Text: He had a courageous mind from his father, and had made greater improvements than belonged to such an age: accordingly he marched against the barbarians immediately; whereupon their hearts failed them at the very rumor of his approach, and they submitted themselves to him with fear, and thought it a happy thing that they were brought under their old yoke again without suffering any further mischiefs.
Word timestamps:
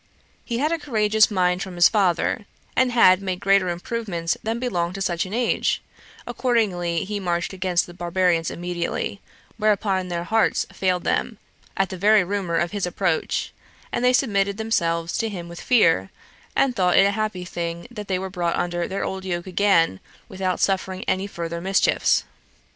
He 0.43 0.57
had 0.57 0.71
a 0.71 0.79
courageous 0.79 1.29
mind 1.29 1.61
from 1.61 1.75
his 1.75 1.87
father, 1.87 2.47
and 2.75 2.91
had 2.91 3.21
made 3.21 3.39
greater 3.39 3.69
improvements 3.69 4.35
than 4.41 4.57
belonged 4.57 4.95
to 4.95 5.01
such 5.03 5.27
an 5.27 5.33
age: 5.35 5.79
accordingly 6.25 7.03
he 7.05 7.19
marched 7.19 7.53
against 7.53 7.85
the 7.85 7.93
barbarians 7.93 8.49
immediately; 8.49 9.21
whereupon 9.57 10.07
their 10.07 10.23
hearts 10.23 10.65
failed 10.73 11.03
them 11.03 11.37
at 11.77 11.89
the 11.89 11.97
very 11.97 12.23
rumor 12.23 12.55
of 12.55 12.71
his 12.71 12.87
approach, 12.87 13.53
and 13.91 14.03
they 14.03 14.11
submitted 14.11 14.57
themselves 14.57 15.19
to 15.19 15.29
him 15.29 15.47
with 15.47 15.61
fear, 15.61 16.09
and 16.55 16.75
thought 16.75 16.97
it 16.97 17.05
a 17.05 17.11
happy 17.11 17.45
thing 17.45 17.87
that 17.91 18.07
they 18.07 18.17
were 18.17 18.31
brought 18.31 18.55
under 18.55 18.87
their 18.87 19.03
old 19.05 19.23
yoke 19.23 19.45
again 19.45 19.99
without 20.27 20.59
suffering 20.59 21.03
any 21.07 21.27
further 21.27 21.61
mischiefs. 21.61 22.23